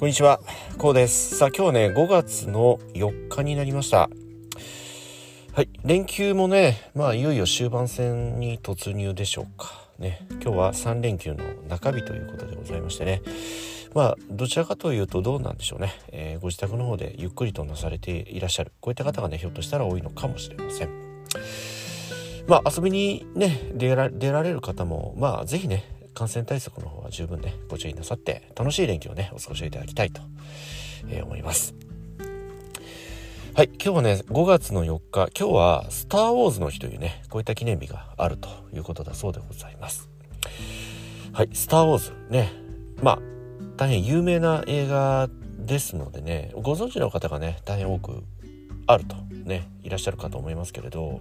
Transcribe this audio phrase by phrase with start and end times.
[0.00, 0.40] こんにちは、
[0.78, 1.36] こうです。
[1.36, 4.08] さあ今日ね、5月の4日になりました。
[5.52, 9.90] はい、連休もね、まあいよいよ終盤戦に突入でしょうか。
[9.98, 13.20] ね、今日は3連休の中日ということでございましてね。
[13.92, 20.88] まあどちらかというとどうなんでしょうね、えー、ご自宅の方でゆっくりとなされていらっしゃるこういった方がねひょっとしたら多いのかもしれません
[22.46, 30.20] まあ遊びにね出られる方もまあ是非ね感染対策の方は十分ねご注意なさって楽しい連休をねお過ごしいただきたいと、
[31.08, 31.74] えー、思います。
[33.52, 40.08] はい今日はね5月の4日今日はスター・ウォーズの日というねこういった記念日があるということだそうでございます。
[41.32, 42.52] はいスター・ウォーズね
[43.02, 43.18] まあ
[43.76, 48.22] 大変有名な映画ですのでねご存知の方がね大変多く
[48.86, 51.20] あるとねいらっしゃるかと思いますけれど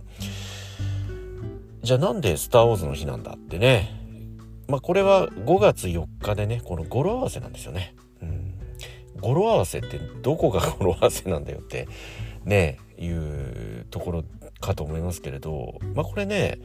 [1.82, 4.09] じゃあなんでスター・ウォーズの日なんだってね
[4.70, 7.96] まあこれは5月4日でねこの語呂合わせなんですよね。
[8.22, 8.54] うん、
[9.20, 11.88] 語呂合わせってどこが語呂合わせなんだよって
[12.46, 14.24] ねいうところ
[14.62, 16.60] かと思いますけれどまあこれね、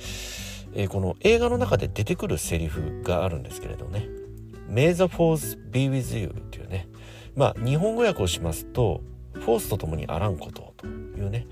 [0.75, 4.07] えー、この映画の中で出てくるセリフがあるんですけれどね
[4.69, 6.89] 「May the force be with you」っていうね。
[7.35, 9.03] まあ日本語訳をしますと
[9.33, 11.47] 「フォースと共にあらんこと」というね。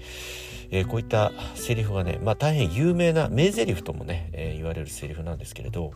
[0.74, 5.92] えー、こういったセリフがね、まあ、大変有名な名台詞ともね、えー、言われるセリフなんですけれど、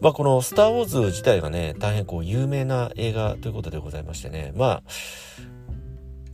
[0.00, 4.82] まあ、この「スター・ウォーズ」自体がね大変こう有名な映画ということでございましてねまあ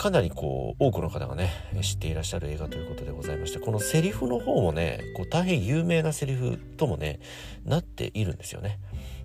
[0.02, 7.20] かなりこう多くの方がね知っていらっしゃる映画ということでございましてこのセリフの方もねこう大変有名なセリフともね
[7.64, 8.80] なっているんですよね。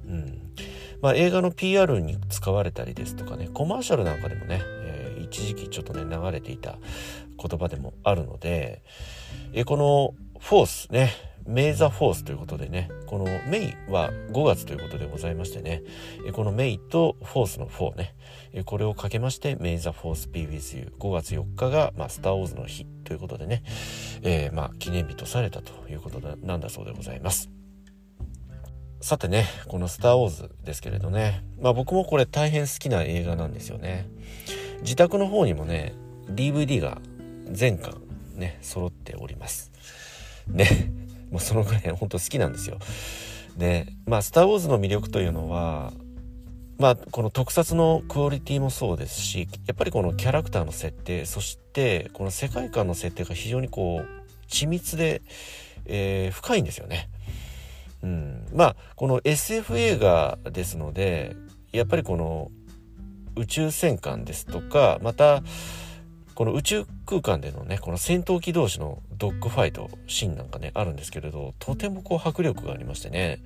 [0.06, 0.42] うん
[1.02, 6.78] まあ、映画の PR に使われたりですとかねコマーシャルなんかでもね、えー、一時期ちょっとね流れていた
[7.38, 8.84] 言葉でもあるので、
[9.54, 11.12] えー、この「フォースね」
[11.48, 15.82] メイザフォースということでね、このメイは5月ということでございましてね、
[16.34, 18.16] このメイとフォースの4ね、
[18.66, 20.94] これをかけまして、メイザフォース be with you。
[21.00, 23.64] 5月4日が、まあ、スターウォーズの日ということでね、
[24.24, 27.50] えー、まあ、記念日とされたということなんだそうでございます。
[29.00, 34.10] さてね、このスターウォーズですけれどね、まあ僕もこれ大変好きな映画なんですよね。
[34.82, 35.94] 自宅の方にもね、
[36.30, 37.00] DVD が
[37.50, 38.02] 全巻
[38.36, 39.72] ね、揃っております。
[40.48, 40.68] ね。
[41.32, 42.78] もうそのぐらい本当好きなんですよ。
[43.58, 45.94] でまあ「スター・ウォーズ」の魅力というのは
[46.78, 55.22] まあこの特撮のクオリティもそうですしやっぱりこのキャラクターの設定そしてこの世界観の設定が非常にこう緻密で、
[55.86, 57.10] えー、深いんですよね。
[58.04, 61.36] うん、まあこの SF 映画ですので
[61.72, 62.52] やっぱりこの
[63.36, 65.42] 宇宙戦艦ですとかまた
[66.38, 73.42] この宇宙空間でのねこの戦闘機同士のドッグファイトシーンなんかねあるんですけれどとてもこう迫力がありましてね、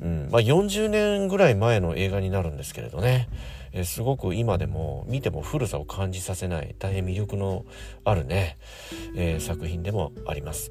[0.00, 3.28] うんまあ、40年ぐらい前の映画になるんですけれどね、
[3.72, 7.64] えすごく今でも見ても古さを感じさせない大変魅力の
[8.04, 8.58] あるね、
[9.16, 10.70] えー、作品でもあります。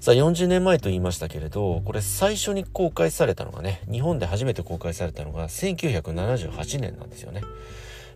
[0.00, 7.42] さあ40年前と言いましたけれどこれ最初に公開されたのがね日本で初めて公開されたのが1978年なんですよね。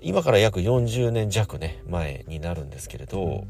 [0.05, 3.47] 今から約40年弱ね前になるんですけれど、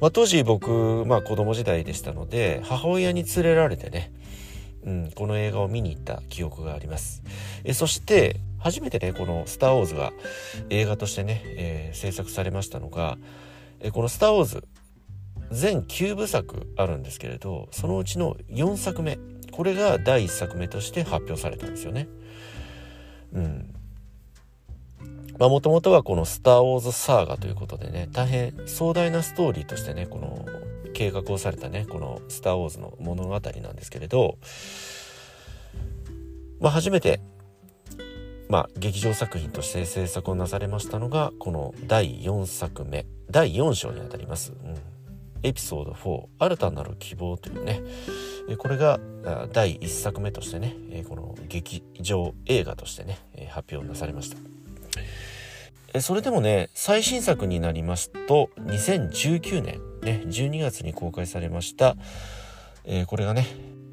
[0.00, 4.12] まあ、当時僕、まあ、子供時代でしたので母親に連れられてね、
[4.84, 7.22] うん、この映画を見に行った記憶があります。
[7.64, 10.12] えそして初めてねこの「スター・ウォーズ」が
[10.70, 13.16] 映画としてね、えー、制作されましたのが
[13.80, 14.64] えこの「スター・ウォーズ」
[15.52, 19.18] 全9部作あるんですけれどそのうちの4作目
[19.52, 22.08] これが第1作目として発表されたんですよね。
[23.32, 23.75] うん、
[25.38, 30.44] まあもともとはこの「スター・ウォーズ・サーガ」ということでね大変壮大なストーリーとしてねこの
[30.94, 33.42] 計画をされたねこの「スター・ウォーズ」の物語なん
[33.76, 34.38] ですけれど、
[36.60, 37.20] まあ、初めて、
[38.48, 44.52] まあ、劇場作品として制作をなされましたのがこの第4作目第4章にあたります。
[44.52, 44.96] うん
[45.42, 47.80] エピソード4「新たなる希望」というね
[48.58, 48.98] これが
[49.52, 50.74] 第1作目としてね
[51.08, 53.18] この劇場映画としてね
[53.50, 54.38] 発表なされました。
[56.00, 61.96] それでもね最新作になりますと2019年ね12月に公開されました、
[62.84, 63.46] えー、これがね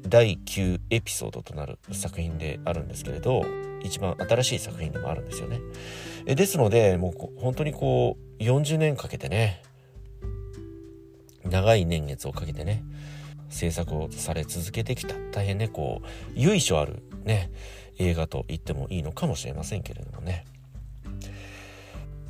[0.06, 3.44] 第9エピソードとなる作品であるんですけれど
[3.82, 5.60] 一番新しい作品でもあるんですよね。
[6.26, 9.62] えですのでもう本当にこう40年かけてね
[11.44, 12.82] 長い年月をかけてね
[13.50, 17.50] 制作をされ続けてきた大変ねこう由緒あるね
[17.98, 20.44] 映画と言ってもいいのかもしれませんけれどもね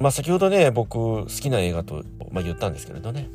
[0.04, 3.30] まあ先ほどね僕好きな映画と、まあ、言ったんですけれどね。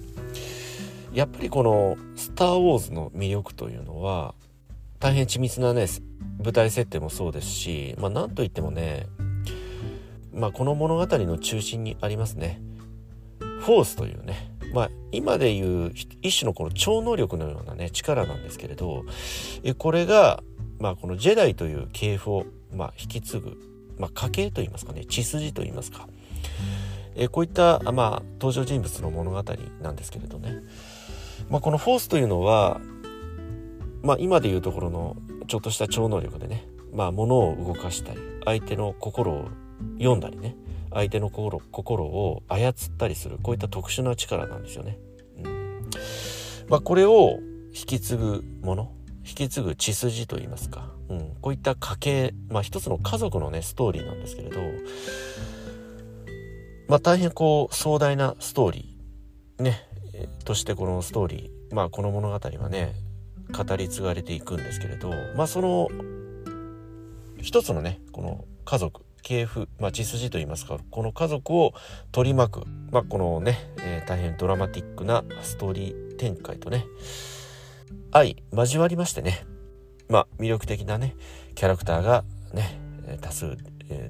[1.12, 4.36] やっぱりこの「スター・ウォーズ」の魅力というのは
[5.00, 5.88] 大変緻密なね
[6.38, 9.07] 舞台設定もそうですし、まあ、なんといってもね、
[10.31, 12.62] まあ、この物語の中心にありますね。
[13.62, 19.06] フォースというね、まあ、今でいう一種のこの超能力のようなね力なんですけれど
[19.80, 20.44] これが、
[20.77, 23.57] まあ、このジェダイという系譜を、まあ、引き継ぐ、
[23.98, 26.07] まあ、家系といいますかね血筋といいますか。
[27.16, 29.44] えこういった、まあ、登場人物の物語
[29.82, 30.58] なんですけれどね、
[31.50, 32.80] まあ、このフォースというのは、
[34.04, 35.18] まあ、今でいうところの
[35.48, 39.50] ちょっとした超能力でね、まあ、物を動かしたり相手の心を
[39.98, 40.56] 読んだりね
[40.92, 44.98] 相手の心心を操ったりするこういった特殊な力なんですよね。
[45.44, 45.90] うん。
[46.68, 48.92] まあ、これを引き継ぐもの
[49.26, 54.60] 引き継ぐ血筋といいますか、うん、こういった家系、まあ、一つの家族のねストーリーなんですけれど、
[56.90, 59.88] まあ、大変こう壮大なストーリーね
[60.44, 62.96] としてこのストーリーまあこの物語はね
[63.52, 65.88] 語り継がれていくんですけれどまあその
[67.42, 71.74] 一つのねこの家族系譜、まあ、血筋といいますかこの家族を
[72.12, 76.86] 取り巻く、まあ、このね、えー、大変ドラマティックなストーリー展開とね
[78.12, 79.46] 相交わりましてね
[80.08, 81.16] まあ魅力的なね
[81.54, 82.82] キャラクターがね
[83.22, 83.58] 多数、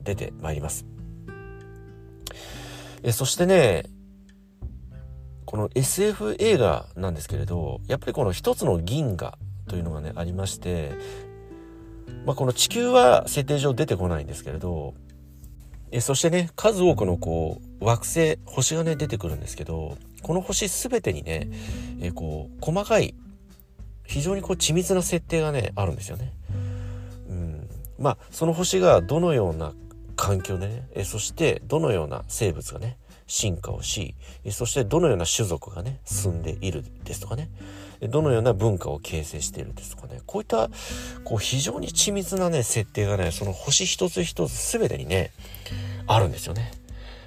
[0.04, 0.99] 出てまいります。
[3.04, 3.84] えそしてね
[5.46, 9.38] この SF 映画なんですけれどやっぱりこの一つの銀河
[9.68, 10.92] というのがねありまして
[12.25, 14.94] まあ、この地球は設定上出てこないんですけれど
[15.92, 21.50] えそしてね数多くのこう惑星星がね出てくるんですけどこの星全てにね
[22.02, 23.16] えこう細かい
[24.06, 26.34] 非常にこう緻密な設定がねあるんですよね。
[27.30, 27.69] うん、
[28.00, 29.74] まあその星がどのような
[30.19, 30.88] 環境でね。
[30.94, 34.16] えそしてどのような生物がね進化をし
[34.51, 37.50] そしてどのような種族がね住んでいるですとかね。
[38.01, 40.21] どのような文化を形成しているですとかね。
[40.25, 40.69] こういった
[41.24, 45.31] こう非常に緻密なね設定がねその星一つ一つ全てにね
[46.06, 46.71] あるんですよね。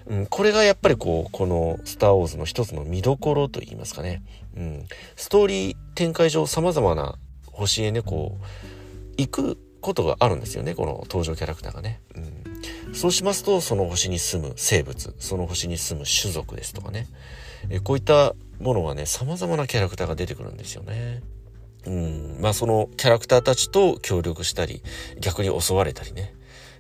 [0.07, 4.23] うん、これがやっぱりこうこの「スター・ウォーズ」の一つの見どころといいますかね、
[4.57, 7.19] うん、ストーリー展開上さまざまな
[7.53, 8.45] 星へねこう
[9.17, 12.01] 行くことがあるんですよねこの登場キャラクターがね。
[12.17, 12.42] うん。
[12.93, 17.07] そうしますと、その星に住む生物、その星に住む種族ですとかね。
[17.71, 21.23] えこういったものがね、様々なキャラクターが出てくるんですよね。
[21.87, 22.37] うん。
[22.41, 24.83] まあそのキャラクターたちと協力したり、
[25.21, 26.35] 逆に襲われたりね。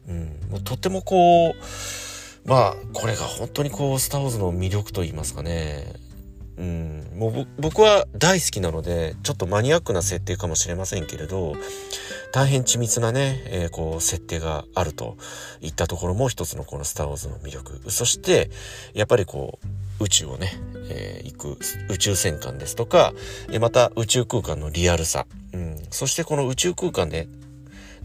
[0.08, 0.16] うん。
[0.50, 5.94] もうとってもこう、まあこれが本当にこう、スターウォーズの魅力と言いますかね。
[6.58, 11.56] うん、もう僕は大好きなのでちょっとマニアックな設定かもしれませんけれど
[12.32, 15.18] 大変緻密なね、えー、こう設定があると
[15.60, 17.90] いったところも一つのこの「スター・ウォーズ」の魅力。
[17.90, 18.50] そして
[18.94, 19.58] やっぱりこ
[20.00, 20.58] う宇宙をね、
[20.88, 21.58] えー、行く
[21.90, 23.12] 宇宙戦艦ですとか
[23.60, 27.28] また宇宙空間のリアルさ、うん、そしてこの宇宙空間で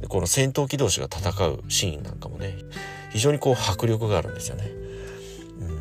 [0.09, 2.57] この戦闘機同士が戦うシーンなんかもね
[3.11, 4.69] 非常にこう迫力があるんですよね。
[5.61, 5.79] うん。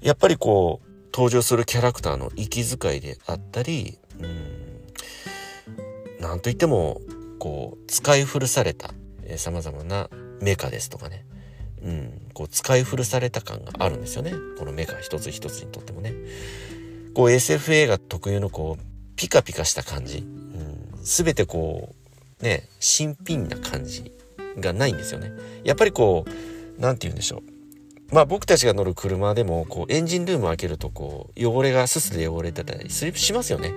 [0.00, 4.59] やっぱりこう登場するキャラクターの息遣いであったりうん。
[6.20, 7.00] なんといっても
[7.38, 8.92] こう使い古された
[9.36, 11.24] さまざまなメカですとかね。
[11.82, 14.32] うん、こう使い古された感があるんですよね。
[14.58, 16.14] このメカ一つ一つにとってもね。
[17.14, 18.82] こう SF 映画特有のこう
[19.16, 21.94] ピカピカした感じ、うん、全てこ
[22.40, 24.12] うね新品な感じ
[24.58, 25.32] がないんですよね。
[25.64, 28.14] やっぱりこう何て言うんでしょう。
[28.14, 33.72] まあ僕たちが乗る車でもこうエンジンルーム開けるとこう汚れがすすで汚れてたりしますよね。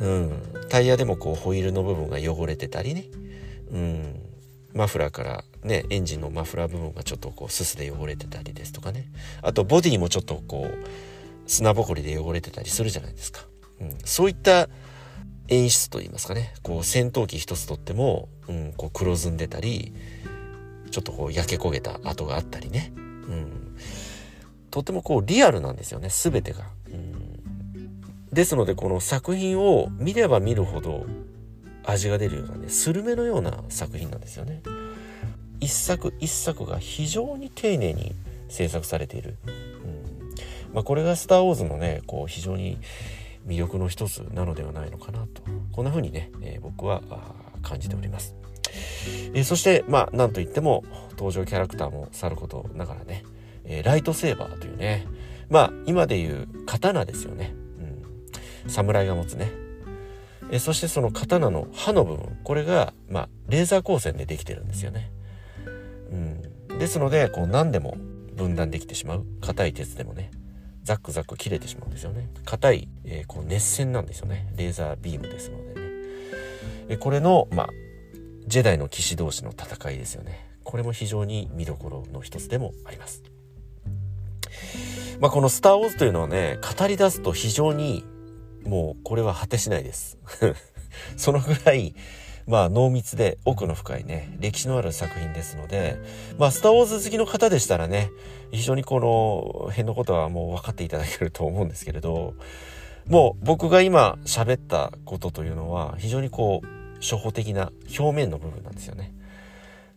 [0.00, 0.42] うん。
[0.68, 3.04] タイヤでもこうホイールの部分が汚れてたりね。
[3.70, 4.20] うん。
[4.74, 9.10] マフラーからね、エンジンのマフラー部分がちょっとこうすすで汚れてたりですとかね。
[9.42, 10.88] あとボディもちょっとこう
[11.46, 13.46] 砂ぼこりで汚れてたりするじゃないですか。
[13.80, 13.98] うん。
[14.04, 14.68] そういった
[15.48, 16.54] 演出といいますかね。
[16.62, 19.94] こう戦闘機一つとっても、うん、こう黒ずんでたり、
[20.90, 22.92] ちょっとこう焼け焦げた跡があったりね。
[22.96, 23.76] うん、
[24.70, 26.64] とてもこうリアルなんですよね全てが、
[28.34, 31.06] ですのでこの作品を見れば見るほど
[31.84, 34.62] 味が出るようなねスルメのような作品なんですよね。
[35.60, 38.14] 一作一作が非常に丁寧に
[38.48, 39.54] 制作されている、うん。
[40.74, 42.78] まあ、これが「スター・ウォーズ」のねこう非常に
[43.46, 45.42] 魅力の一つなのではないのかなと。
[45.72, 47.02] こんな風にね、えー、僕は
[47.62, 48.34] 感じております。
[49.32, 53.24] えー、そしてまあなんといっても登場キャラクターもさることながらね、
[53.64, 55.06] えー、ライトセーバーというね
[55.48, 57.54] まあ今でいう刀ですよね、
[58.66, 59.52] 侍が持つね、
[60.50, 62.38] え、そしてその刀の刃の部分。
[62.44, 65.10] これがまあレーザー光線でできてるんですよね、
[66.10, 67.96] うん、ですのでこう何でも
[68.34, 69.26] 分断できてしまう。
[69.40, 70.30] 硬い鉄でもね。
[70.82, 72.28] ザックザック切れてしまうんですよね。
[72.44, 74.52] 硬い、えー、こう熱線なんですよね。
[74.54, 75.80] レーザービームですのでね。
[76.90, 77.68] えこれの、まあ、
[78.46, 80.46] ジェダイの騎士同士の戦いですよね。
[80.62, 83.22] これも非常に見どころの一つでもあります。
[85.20, 88.04] まあ、このスター・ウォーズというのはね、語り出すと非常に
[88.64, 90.18] もうこれは果てしないです。
[91.16, 91.94] そのぐらい、
[92.46, 95.98] まあ濃密で奥の深いね、歴史のある作品ですので、
[96.38, 98.10] まあスターウォーズ好きの方でしたらね、
[98.50, 102.34] 非常にこの辺のことはもう分かっていただけると思うんですけれど、
[103.06, 109.14] もう僕が今喋ったことというのは非常にこう初歩的な表面の部分なんですよね。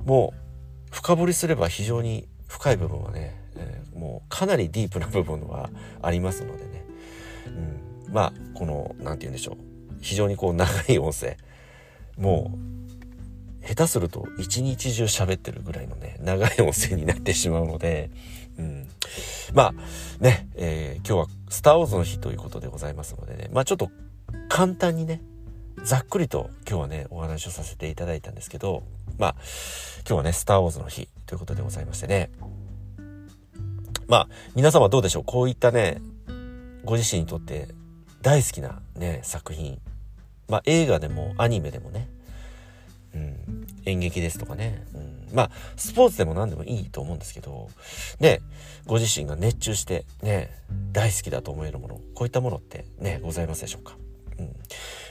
[0.04, 5.70] もう深掘りすれば非常に深い部分はね、えー、もうかなりディープな部分は
[6.02, 6.86] ありますのでね、
[7.48, 7.80] うん、
[8.12, 9.58] まあこの何て言うんでしょう。
[10.02, 11.38] 非常にこう長い音声。
[12.18, 18.10] もう下手すると一日中喋ってるぐらいのね長い音声になってしまうので、
[18.58, 18.88] うん、
[19.54, 23.50] まあね、えー、今日は「スター・ウォーズの日」ということでございますのでね。
[23.52, 23.92] まあちょっと
[24.50, 25.22] 簡単にね
[25.84, 28.84] ざっくりと今日はねお話をさせていただいたんですけど
[29.18, 29.36] まあ
[30.08, 32.32] 今日はね「スター・ウォーズの日」ということでございましてね。
[34.08, 35.24] まあ皆様どうでしょう。
[35.26, 36.02] こういったね
[36.86, 37.68] ご自身にとって
[38.28, 39.80] 大好きなね作品。
[40.50, 42.10] まあ映画でもアニメでもね、
[43.16, 47.70] うん、演劇ですとかね、うん、まあスポーツでも何でもいいと思うんですけど。
[48.20, 48.42] ね
[48.86, 50.50] ご自身が熱中してね
[50.92, 52.02] 大好きだと思えるもの。
[52.16, 53.96] こういったものってねございますでしょうか、
[54.38, 54.54] うん、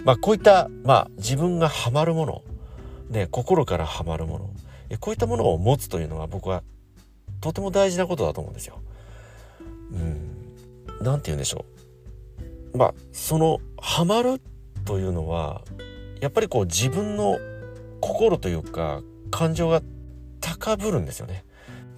[0.05, 2.43] まあこういったまあ自分がハマるもの。
[3.09, 4.51] ね心からハマるもの。
[5.01, 6.63] こういったものを持つというのは僕は
[7.41, 8.79] とても大事なことだと思うんですよ。
[9.91, 11.76] うん、なんて言うんでしょう。
[12.77, 14.41] まあそのハマる
[14.85, 15.63] というのは
[16.21, 17.39] やっぱりこう自分の
[18.01, 19.83] 心というか感情が
[20.41, 21.45] 高ぶるんですよね。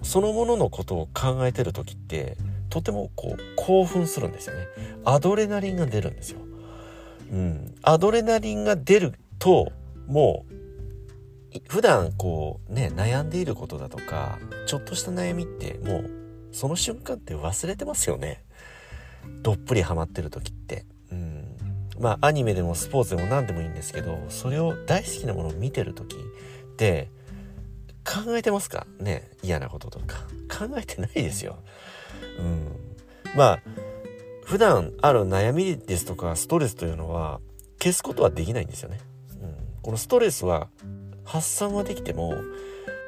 [0.01, 2.37] そのもののことを考えてる時って
[2.69, 4.67] とてもこう興奮するんですよね。
[5.03, 6.39] アドレナリンが出るんですよ。
[7.31, 9.71] うん、アドレナリンが出ると
[10.07, 10.53] もう
[11.67, 16.09] 普段こうね悩んでいることだとかちょっとした悩みってもう
[16.51, 18.43] その瞬間って忘れてますよね。
[19.41, 21.57] どっぷりハマってる時ってうん。
[21.99, 27.09] まあアニメでもスポーツでも何でもいいんですけどそれを大好きなものを見てる時って
[28.05, 28.87] 考えてますか？
[28.99, 30.17] ね嫌なこととか
[30.49, 31.57] 考えてないですよ。
[32.39, 32.67] うん、
[33.35, 33.59] まあ
[34.45, 37.39] 普段ある悩みですとかストレスというのは
[37.79, 38.99] 消すことはできないんですよね。
[39.41, 40.69] うん、このストレスは
[41.25, 42.33] 発散はできても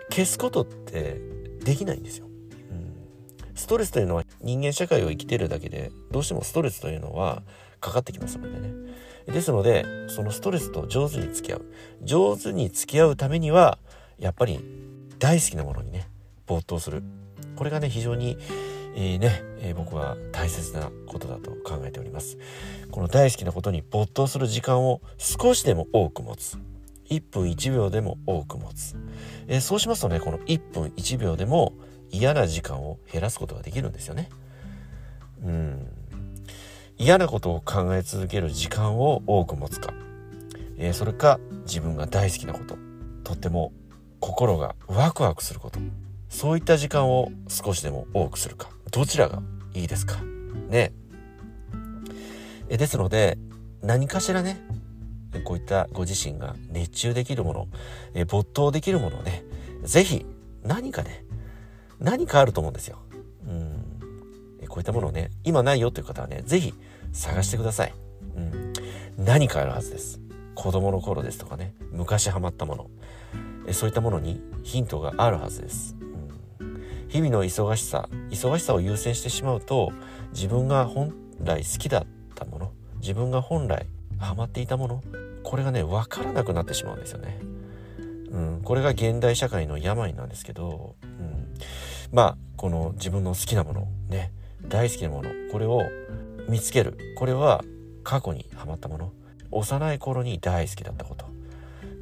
[0.10, 1.20] 消すことって
[1.64, 2.28] できないんですよ。
[3.62, 7.44] ストレスというのは人間社会を生きてるだけでどうしてもストレスというのは
[7.80, 8.92] かかってきますのでね。
[9.28, 11.66] ですので、そのストレスと上手に付き合う。
[12.04, 13.78] 上手に付き合うためには、
[14.18, 14.60] やっぱり
[15.20, 16.08] 大好きなものにね、
[16.48, 17.04] 没頭する。
[17.56, 18.38] これがね、非常に、
[18.96, 22.38] えー、ね、えー、僕は大切なことだと考えております。
[22.92, 26.58] この大好きなことに没頭する時間を少しでも多く持つ。
[27.10, 28.96] 1分1秒でも多く持つ。
[29.48, 31.74] えー、そうしますとね、この1分1秒でも
[32.12, 34.30] 嫌な時間を減らすことができるんですよね。
[35.44, 35.88] うん。
[36.98, 39.94] 嫌なことを考え続ける時間を多く持つか、
[40.78, 42.78] えー、それか自分が大好きなこと。
[43.24, 43.72] とっても
[44.20, 45.80] 心がワクワクすること。
[46.30, 48.70] そういった時間を少しでも多くするか。
[48.92, 49.42] どちらが
[49.74, 50.22] いいですか？
[50.70, 50.94] ね。
[52.70, 53.38] えですので
[53.82, 54.62] 何かしらね
[55.44, 57.68] こういったご自身が熱中できるもの、
[58.14, 59.44] え没頭できるものをね
[59.84, 60.26] 是非
[60.64, 61.26] 何かね
[62.02, 62.98] 何かあると思うんですよ。
[63.48, 63.72] うん
[64.68, 66.74] こういったものをね今ないよという方はね是非
[67.12, 67.94] 探してください。
[68.36, 68.74] うん。
[69.18, 70.20] 何かあるはずです。
[70.56, 72.90] 子供の頃ですとかね、昔ハマったもの。
[73.68, 75.96] えそういったものにヒントがあるはずです。
[76.60, 79.92] うん、日々の忙しさ、忙しさを優先してしまうと、
[80.34, 82.06] 自分が本来好きだっ
[82.36, 83.86] たもの、自分が本来
[84.20, 85.04] ハマっていたもの、
[85.44, 87.40] これがね、わからなくなってしまうんですよね。
[88.32, 91.11] うん、これが現代社会の病なんですけど、うん、
[92.12, 94.32] まあこの自分の好きなものね
[94.68, 95.82] 大好きなものこれを
[96.48, 96.98] 見つける。
[97.18, 97.64] これは
[98.04, 99.12] 過去にハマったもの。
[99.52, 101.26] 幼い頃に大好きだったこと。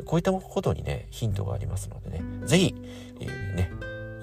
[0.05, 2.21] こういったことにねヒントがありますのでね。
[2.45, 2.75] 是非、
[3.19, 3.71] えー、ね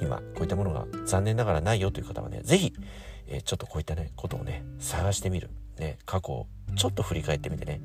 [0.01, 2.73] 今こういったものが残念ながらないよという方はね是非、
[3.29, 7.81] えー、ちょっとこういったねことをね探してみる、ね、過去をちょっと振り返ってみてね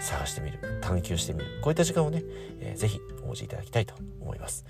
[0.00, 0.58] 探してみる。
[0.80, 1.60] 探求してみる。
[1.62, 2.22] こういった時間をね、
[2.60, 4.64] えー、ぜひお持ちいただきたいと思います。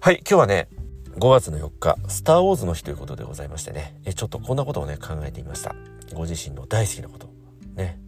[0.00, 0.68] はい今日はね
[1.16, 5.74] 5月の4日、スター・ウォーズの日ということでございましてね、えちょっとこんなことをね、考えてみました。
[6.12, 7.28] ご自身の大好きなこと、
[7.76, 8.00] ね、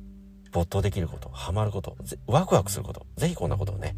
[0.51, 1.97] 没頭できること、ハマること、
[2.27, 3.97] ワクワクすること、ぜひこんなことをね、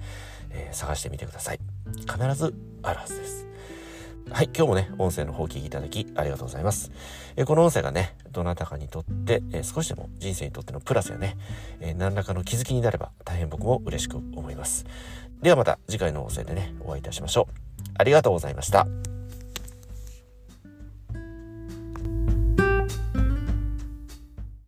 [0.50, 1.60] えー、探してみてください。
[2.00, 3.46] 必ずあるはずです。
[4.30, 6.90] はい、今日もね、音声の方を聞きいただきありがとうございます。
[7.36, 11.38] え、この音声がね、どなたかにとって、えー、少しでも人生にとってのプラスやね、
[11.80, 14.84] え何らかの気づきになれば大変僕も嬉しく思います。
[15.40, 17.67] ではまた次回の音声でね、お会いいたしましょう。
[17.98, 18.86] ありがとうございました。